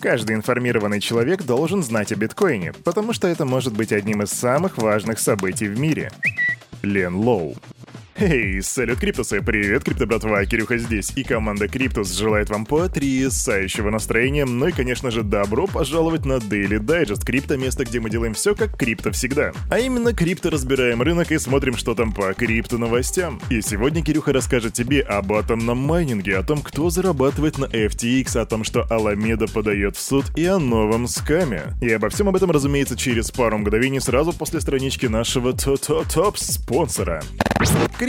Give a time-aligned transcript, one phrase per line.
[0.00, 4.78] Каждый информированный человек должен знать о биткоине, потому что это может быть одним из самых
[4.78, 6.10] важных событий в мире.
[6.82, 7.54] Лен Лоу
[8.20, 9.40] Эй, салют, Криптусы!
[9.40, 15.10] Привет, Крипто братва, Кирюха здесь, и команда Криптус желает вам потрясающего настроения, ну и, конечно
[15.10, 19.52] же, добро пожаловать на Daily Digest, крипто место, где мы делаем все как крипто всегда.
[19.70, 23.40] А именно, крипто разбираем рынок и смотрим, что там по крипто новостям.
[23.48, 28.44] И сегодня Кирюха расскажет тебе об атомном майнинге, о том, кто зарабатывает на FTX, о
[28.44, 31.72] том, что Аламеда подает в суд и о новом скаме.
[31.80, 37.22] И обо всем об этом, разумеется, через пару мгновений сразу после странички нашего топ-топ спонсора.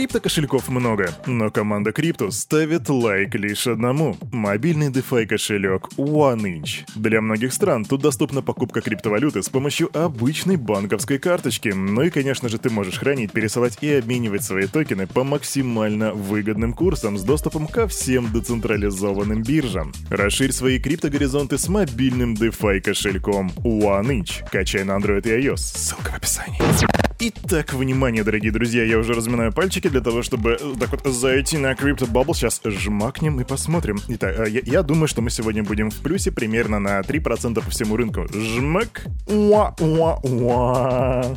[0.02, 4.16] Крипто-кошельков много, но команда Crypto ставит лайк лишь одному.
[4.32, 6.90] Мобильный DeFi кошелек OneInch.
[6.96, 11.68] Для многих стран тут доступна покупка криптовалюты с помощью обычной банковской карточки.
[11.68, 16.72] Ну и, конечно же, ты можешь хранить, пересылать и обменивать свои токены по максимально выгодным
[16.72, 19.92] курсам с доступом ко всем децентрализованным биржам.
[20.10, 24.50] Расширь свои криптогоризонты с мобильным DeFi кошельком OneInch.
[24.50, 25.58] Качай на Android и iOS.
[25.58, 27.11] Ссылка в описании.
[27.24, 31.56] Итак, внимание, дорогие друзья, я уже разминаю пальчики для того, чтобы э, так вот зайти
[31.56, 32.34] на Crypto Bubble.
[32.34, 34.00] Сейчас жмакнем и посмотрим.
[34.08, 37.70] Итак, э, я, я думаю, что мы сегодня будем в плюсе примерно на 3% по
[37.70, 38.26] всему рынку.
[38.34, 39.06] Жмак.
[39.28, 41.32] Уа-уа-уа.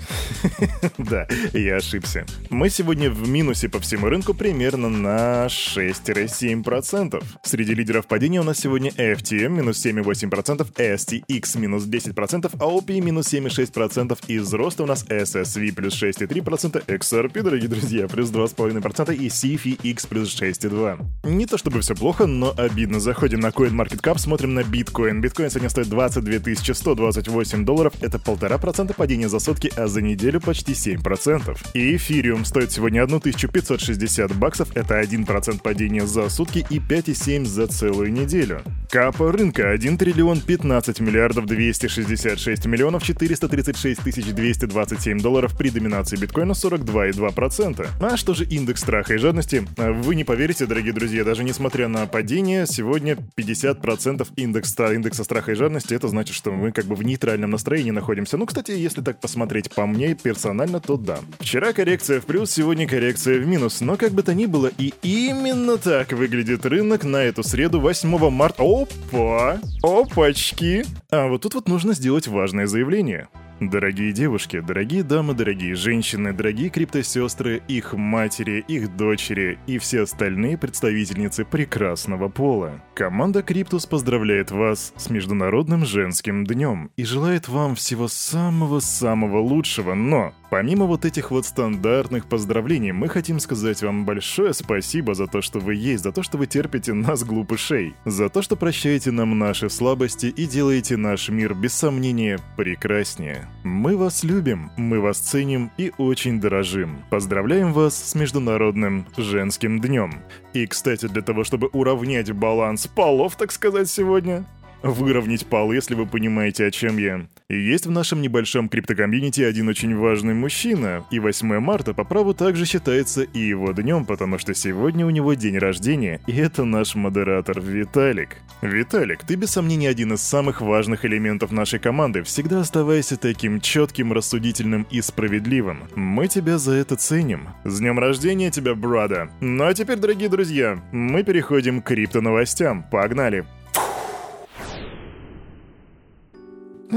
[0.98, 2.26] Да, я ошибся.
[2.50, 7.24] Мы сегодня в минусе по всему рынку примерно на 6-7%.
[7.44, 14.18] Среди лидеров падения у нас сегодня FTM минус 7,8%, STX минус 10%, AOP минус 7,6%,
[14.28, 20.42] из роста у нас SSV плюс 6,3%, XRP, дорогие друзья, плюс 2,5% и CFX плюс
[20.42, 21.06] 6,2%.
[21.24, 23.00] Не то чтобы все плохо, но обидно.
[23.00, 25.22] Заходим на CoinMarketCap, смотрим на биткоин.
[25.22, 30.42] Биткоин сегодня стоит 22 128 долларов, это полтора процента падения за сутки, а за неделю
[30.42, 31.58] почти 7%.
[31.74, 38.12] И эфириум стоит сегодня 1560 баксов, это 1% падения за сутки и 5,7 за целую
[38.12, 38.62] неделю.
[38.96, 46.54] Капа рынка 1 триллион 15 миллиардов 266 миллионов 436 тысяч 227 долларов при доминации биткоина
[46.54, 47.90] 42,2%.
[48.00, 49.68] А что же индекс страха и жадности?
[49.76, 55.56] Вы не поверите, дорогие друзья, даже несмотря на падение, сегодня 50% индекса, индекса страха и
[55.56, 58.38] жадности, это значит, что мы как бы в нейтральном настроении находимся.
[58.38, 61.20] Ну, кстати, если так посмотреть по мне персонально, то да.
[61.42, 64.94] Вчера коррекция в плюс, сегодня коррекция в минус, но как бы то ни было, и
[65.02, 68.64] именно так выглядит рынок на эту среду 8 марта.
[69.12, 69.60] Опа!
[69.84, 70.86] Опачки!
[71.10, 73.28] А вот тут вот нужно сделать важное заявление.
[73.62, 80.58] Дорогие девушки, дорогие дамы, дорогие женщины, дорогие криптосестры, их матери, их дочери и все остальные
[80.58, 82.82] представительницы прекрасного пола.
[82.96, 90.34] Команда Криптус поздравляет вас с Международным женским днем и желает вам всего самого-самого лучшего, но
[90.56, 95.60] Помимо вот этих вот стандартных поздравлений, мы хотим сказать вам большое спасибо за то, что
[95.60, 99.70] вы есть, за то, что вы терпите нас, глупышей, за то, что прощаете нам наши
[99.70, 103.50] слабости и делаете наш мир, без сомнения, прекраснее.
[103.66, 107.04] Мы вас любим, мы вас ценим и очень дорожим.
[107.10, 110.22] Поздравляем вас с Международным женским днем.
[110.54, 114.46] И, кстати, для того, чтобы уравнять баланс полов, так сказать, сегодня,
[114.84, 117.28] выровнять пол, если вы понимаете, о чем я.
[117.48, 122.34] И есть в нашем небольшом криптокомьюнити один очень важный мужчина, и 8 марта по праву
[122.34, 126.96] также считается и его днем, потому что сегодня у него день рождения, и это наш
[126.96, 128.38] модератор Виталик.
[128.64, 134.12] Виталик, ты без сомнения один из самых важных элементов нашей команды, всегда оставайся таким четким,
[134.12, 135.84] рассудительным и справедливым.
[135.94, 137.50] Мы тебя за это ценим.
[137.64, 139.30] С днем рождения тебя, brother!
[139.40, 142.84] Ну а теперь, дорогие друзья, мы переходим к крипто новостям.
[142.90, 143.46] Погнали!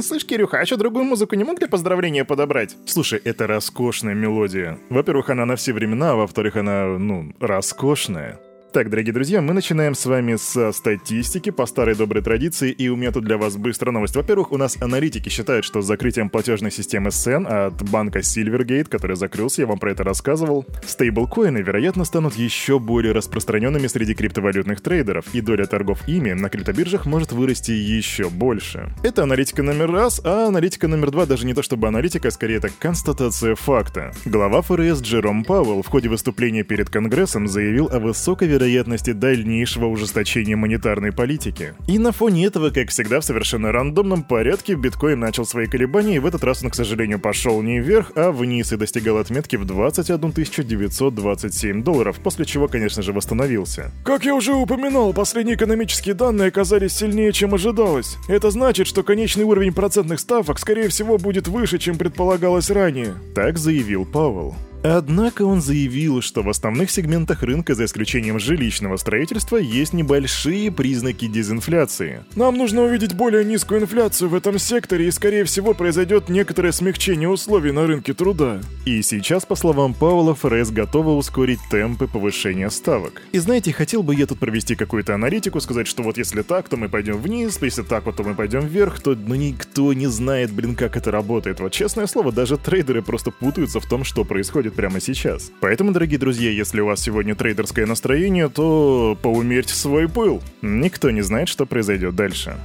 [0.03, 2.77] Слышь, Кирюха, а что, другую музыку не мог для поздравления подобрать?
[2.87, 4.79] Слушай, это роскошная мелодия.
[4.91, 8.39] Во-первых, она на все времена, а во-вторых, она, ну, роскошная.
[8.71, 12.97] Так, дорогие друзья, мы начинаем с вами со статистики по старой доброй традиции, и у
[12.97, 14.15] меня тут для вас быстрая новость.
[14.15, 19.17] Во-первых, у нас аналитики считают, что с закрытием платежной системы SEN от банка Silvergate, который
[19.17, 25.25] закрылся, я вам про это рассказывал, стейблкоины, вероятно, станут еще более распространенными среди криптовалютных трейдеров,
[25.33, 28.93] и доля торгов ими на криптобиржах может вырасти еще больше.
[29.03, 32.57] Это аналитика номер раз, а аналитика номер два даже не то чтобы аналитика, а скорее
[32.57, 34.13] это констатация факта.
[34.27, 40.57] Глава ФРС Джером Пауэлл в ходе выступления перед Конгрессом заявил о высокой вероятности дальнейшего ужесточения
[40.57, 41.75] монетарной политики.
[41.87, 46.19] И на фоне этого, как всегда, в совершенно рандомном порядке биткоин начал свои колебания, и
[46.19, 49.65] в этот раз он, к сожалению, пошел не вверх, а вниз и достигал отметки в
[49.65, 53.93] 21 927 долларов, после чего, конечно же, восстановился.
[54.05, 58.17] Как я уже упоминал, последние экономические данные оказались сильнее, чем ожидалось.
[58.29, 63.15] Это значит, что конечный уровень процентных ставок, скорее всего, будет выше, чем предполагалось ранее.
[63.35, 64.57] Так заявил Пауэлл.
[64.85, 71.27] Однако он заявил, что в основных сегментах рынка, за исключением жилищного строительства, есть небольшие признаки
[71.27, 72.25] дезинфляции.
[72.37, 77.29] Нам нужно увидеть более низкую инфляцию в этом секторе и, скорее всего, произойдет некоторое смягчение
[77.29, 78.61] условий на рынке труда.
[78.85, 83.23] И сейчас, по словам Пауэлла, ФРС готова ускорить темпы повышения ставок.
[83.33, 86.77] И знаете, хотел бы я тут провести какую-то аналитику, сказать, что вот если так, то
[86.77, 90.53] мы пойдем вниз, если так, вот, то мы пойдем вверх, то ну, никто не знает,
[90.53, 91.59] блин, как это работает.
[91.59, 95.51] Вот честное слово, даже трейдеры просто путаются в том, что происходит прямо сейчас.
[95.61, 100.43] Поэтому, дорогие друзья, если у вас сегодня трейдерское настроение, то поумерьте свой пыл.
[100.63, 102.57] Никто не знает, что произойдет дальше.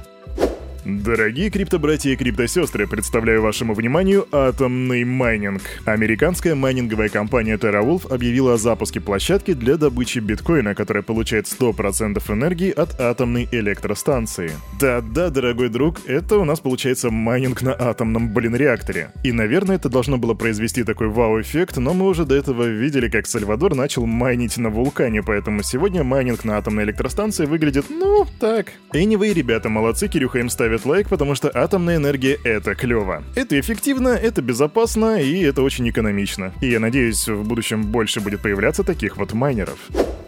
[0.84, 5.62] Дорогие криптобратья и криптосестры, представляю вашему вниманию атомный майнинг.
[5.86, 12.70] Американская майнинговая компания TerraWolf объявила о запуске площадки для добычи биткоина, которая получает 100% энергии
[12.70, 14.50] от атомной электростанции.
[14.78, 19.10] Да-да, дорогой друг, это у нас получается майнинг на атомном, блин, реакторе.
[19.22, 23.26] И, наверное, это должно было произвести такой вау-эффект, но мы уже до этого видели, как
[23.26, 28.66] Сальвадор начал майнить на вулкане, поэтому сегодня майнинг на атомной электростанции выглядит, ну, так.
[28.92, 33.22] Anyway, ребята, молодцы, Кирюха им ставит ставит лайк, потому что атомная энергия— это клево.
[33.36, 36.52] Это эффективно, это безопасно и это очень экономично.
[36.60, 39.78] И я надеюсь, в будущем больше будет появляться таких вот майнеров.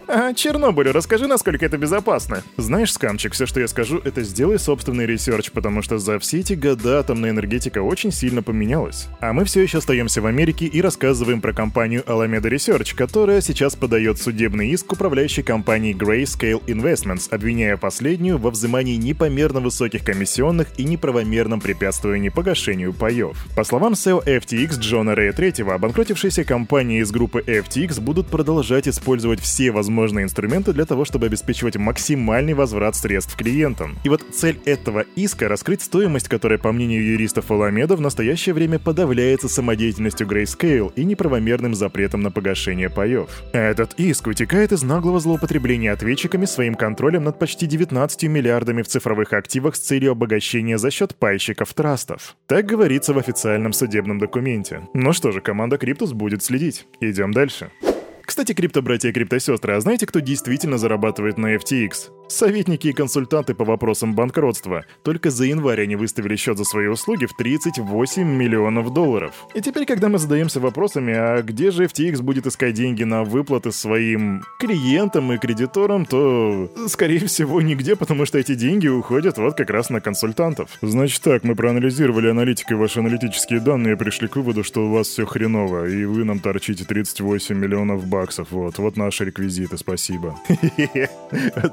[0.08, 2.44] А, Чернобылю, расскажи, насколько это безопасно.
[2.56, 6.53] Знаешь, скамчик, все, что я скажу, это сделай собственный research, потому что за все эти
[6.53, 9.08] года атомная энергетика очень сильно поменялась.
[9.20, 13.75] А мы все еще остаемся в Америке и рассказываем про компанию Alameda Research, которая сейчас
[13.75, 20.85] подает судебный иск управляющей компании Grayscale Investments, обвиняя последнюю во взимании непомерно высоких комиссионных и
[20.85, 23.44] неправомерном препятствовании погашению паев.
[23.56, 29.41] По словам CEO FTX Джона Рэя III, обанкротившиеся компании из группы FTX будут продолжать использовать
[29.41, 33.99] все возможные возможные инструменты для того, чтобы обеспечивать максимальный возврат средств клиентам.
[34.05, 38.79] И вот цель этого иска— раскрыть стоимость, которая, по мнению юристов Аламеда, в настоящее время
[38.79, 43.43] подавляется самодеятельностью Grayscale и неправомерным запретом на погашение паев.
[43.53, 49.33] Этот иск вытекает из наглого злоупотребления ответчиками своим контролем над почти 19 миллиардами в цифровых
[49.33, 52.37] активах с целью обогащения за счет пайщиков трастов.
[52.47, 54.83] Так говорится в официальном судебном документе.
[54.95, 56.87] Ну что же, команда Криптус будет следить.
[57.01, 57.71] Идем дальше.
[58.26, 62.25] Кстати, крипто-братья и крипто-сестры, а знаете, кто действительно зарабатывает на FTX?
[62.28, 64.84] Советники и консультанты по вопросам банкротства.
[65.05, 69.46] Только за январь они выставили счет за свои услуги в 38 миллионов долларов.
[69.55, 73.70] И теперь, когда мы задаемся вопросами, а где же FTX будет искать деньги на выплаты
[73.70, 79.70] своим клиентам и кредиторам, то, скорее всего, нигде, потому что эти деньги уходят вот как
[79.70, 80.70] раз на консультантов.
[80.82, 85.06] Значит так, мы проанализировали аналитикой ваши аналитические данные и пришли к выводу, что у вас
[85.06, 88.49] все хреново, и вы нам торчите 38 миллионов баксов.
[88.50, 90.37] Вот, вот наши реквизиты, спасибо.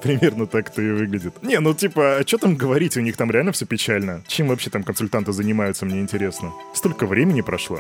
[0.04, 1.44] Примерно примерно так-то и выглядит.
[1.44, 4.22] Не, ну типа, а что там говорить, у них там реально все печально.
[4.28, 6.52] Чем вообще там консультанты занимаются, мне интересно.
[6.74, 7.80] Столько времени прошло.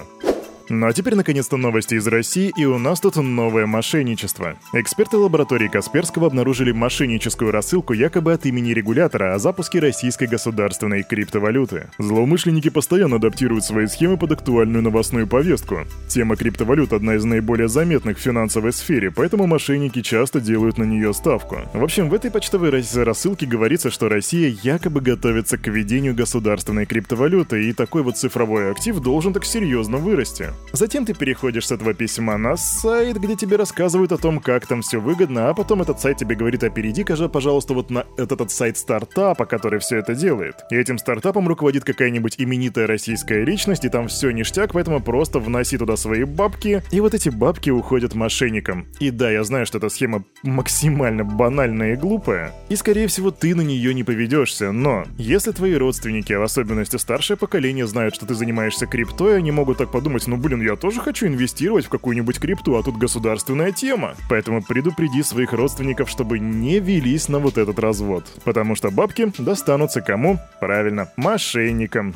[0.69, 4.55] Ну а теперь наконец-то новости из России, и у нас тут новое мошенничество.
[4.73, 11.89] Эксперты лаборатории Касперского обнаружили мошенническую рассылку якобы от имени регулятора о запуске российской государственной криптовалюты.
[11.99, 15.79] Злоумышленники постоянно адаптируют свои схемы под актуальную новостную повестку.
[16.07, 21.13] Тема криптовалют одна из наиболее заметных в финансовой сфере, поэтому мошенники часто делают на нее
[21.13, 21.57] ставку.
[21.73, 27.69] В общем, в этой почтовой рассылке говорится, что Россия якобы готовится к введению государственной криптовалюты,
[27.69, 30.52] и такой вот цифровой актив должен так серьезно вырасти.
[30.71, 34.81] Затем ты переходишь с этого письма на сайт, где тебе рассказывают о том, как там
[34.81, 38.51] все выгодно, а потом этот сайт тебе говорит, а перейди-ка пожалуйста, вот на этот, этот
[38.51, 40.55] сайт стартапа, который все это делает.
[40.71, 45.77] И этим стартапом руководит какая-нибудь именитая российская личность, и там все ништяк, поэтому просто вноси
[45.77, 48.87] туда свои бабки, и вот эти бабки уходят мошенникам.
[48.99, 53.55] И да, я знаю, что эта схема максимально банальная и глупая, и скорее всего ты
[53.55, 58.25] на нее не поведешься, но если твои родственники, а в особенности старшее поколение, знают, что
[58.25, 62.39] ты занимаешься криптой, они могут так подумать, ну блин, я тоже хочу инвестировать в какую-нибудь
[62.39, 64.15] крипту, а тут государственная тема.
[64.29, 68.25] Поэтому предупреди своих родственников, чтобы не велись на вот этот развод.
[68.43, 70.39] Потому что бабки достанутся кому?
[70.59, 72.13] Правильно, мошенникам.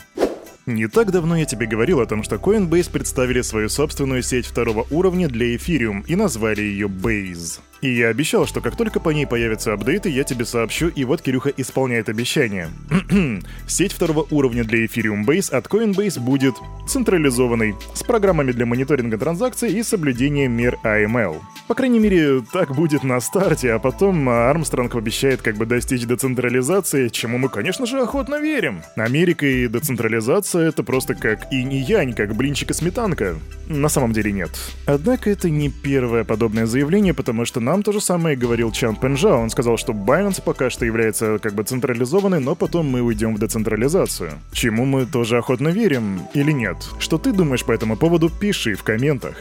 [0.65, 4.85] Не так давно я тебе говорил о том, что Coinbase представили свою собственную сеть второго
[4.91, 7.61] уровня для Ethereum и назвали ее Base.
[7.81, 11.21] И я обещал, что как только по ней появятся апдейты, я тебе сообщу, и вот
[11.21, 12.69] Кирюха исполняет обещание.
[13.67, 16.55] Сеть второго уровня для Ethereum Base от Coinbase будет
[16.87, 21.39] централизованной, с программами для мониторинга транзакций и соблюдением мер AML.
[21.67, 27.09] По крайней мере, так будет на старте, а потом Армстронг обещает как бы достичь децентрализации,
[27.09, 28.81] чему мы, конечно же, охотно верим.
[28.95, 33.35] Америка и децентрализация— это просто как инь и янь, как блинчик и сметанка.
[33.67, 34.51] На самом деле нет.
[34.85, 39.35] Однако это не первое подобное заявление, потому что нам то же самое говорил Чан Пенжа.
[39.35, 43.39] Он сказал, что Binance пока что является как бы централизованной, но потом мы уйдем в
[43.39, 44.31] децентрализацию.
[44.51, 46.77] Чему мы тоже охотно верим или нет?
[46.99, 49.35] Что ты думаешь по этому поводу, пиши в комментах.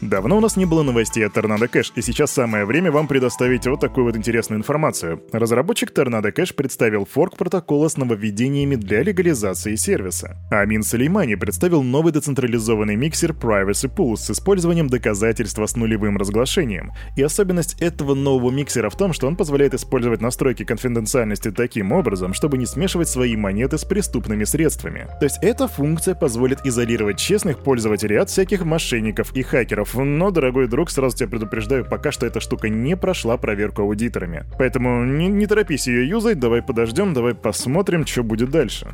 [0.00, 3.66] Давно у нас не было новостей от Tornado Cash, и сейчас самое время вам предоставить
[3.66, 5.20] вот такую вот интересную информацию.
[5.32, 10.36] Разработчик Tornado Cash представил форк протокола с нововведениями для легализации сервиса.
[10.52, 16.92] Амин Салеймани представил новый децентрализованный миксер Privacy Pool с использованием доказательства с нулевым разглашением.
[17.16, 22.34] И особенность этого нового миксера в том, что он позволяет использовать настройки конфиденциальности таким образом,
[22.34, 25.08] чтобы не смешивать свои монеты с преступными средствами.
[25.18, 30.68] То есть эта функция позволит изолировать честных пользователей от всяких мошенников и хакеров, но, дорогой
[30.68, 34.44] друг, сразу тебя предупреждаю, пока что эта штука не прошла проверку аудиторами.
[34.58, 38.88] Поэтому не, не торопись ее юзать, давай подождем, давай посмотрим, что будет дальше.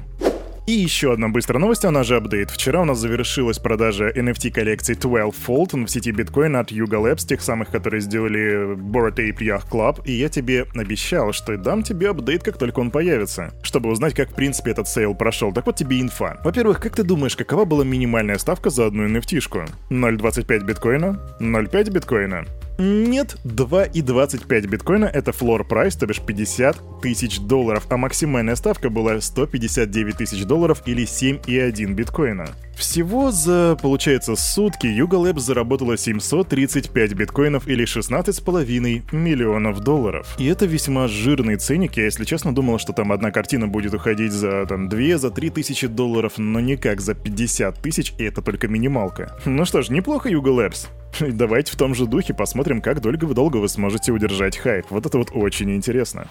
[0.66, 2.50] И еще одна быстрая новость, она же update.
[2.50, 7.26] Вчера у нас завершилась продажа NFT коллекции 12 Fold в сети биткоина от Yuga Labs,
[7.26, 12.08] тех самых, которые сделали Bored Ape Yacht Club, и я тебе обещал, что дам тебе
[12.08, 15.52] update, как только он появится, чтобы узнать, как в принципе этот sale прошел.
[15.52, 16.40] Так вот тебе инфа.
[16.42, 19.68] Во-первых, как ты думаешь, какова была минимальная ставка за одну NFT-шку?
[19.90, 21.20] 0.25 биткоина?
[21.40, 22.46] 0.5 биткоина?
[22.78, 29.20] Нет, 2,25 биткоина— это floor price, то бишь 50 тысяч долларов, а максимальная ставка была
[29.20, 32.48] 159 тысяч долларов или 7,1 биткоина.
[32.76, 40.34] Всего за, получается, сутки Yuga Labs заработала 735 биткоинов или 16,5 миллионов долларов.
[40.38, 44.32] И это весьма жирный ценник, я, если честно, думал, что там одна картина будет уходить
[44.32, 48.66] за, там, 2, за 3 тысячи долларов, но никак за 50 тысяч, и это только
[48.66, 49.38] минималка.
[49.44, 50.88] Ну что ж, неплохо Yuga Labs.
[51.20, 54.86] Давайте в том же духе посмотрим, как долго вы долго вы сможете удержать хайп.
[54.88, 56.26] Вот это вот очень интересно.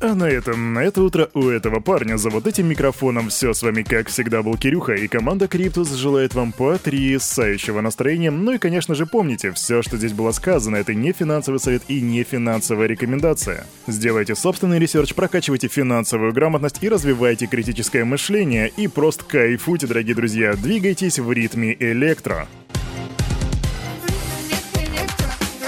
[0.00, 3.62] А на этом, на это утро у этого парня за вот этим микрофоном все с
[3.62, 8.30] вами как всегда был Кирюха, и команда Криптус желает вам потрясающего настроения.
[8.30, 12.00] Ну и конечно же помните, все, что здесь было сказано, это не финансовый совет и
[12.00, 13.66] не финансовая рекомендация.
[13.86, 20.54] Сделайте собственный research, прокачивайте финансовую грамотность и развивайте критическое мышление, и просто кайфуйте, дорогие друзья,
[20.54, 22.48] двигайтесь в ритме электро.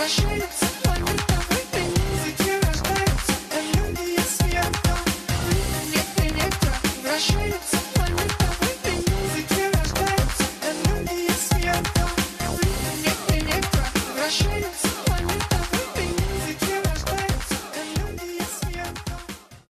[0.06, 0.56] Shakes.